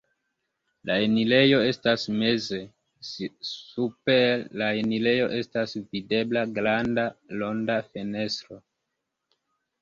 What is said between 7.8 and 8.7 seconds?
fenestro.